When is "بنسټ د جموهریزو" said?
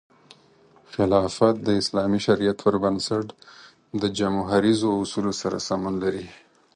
2.83-4.89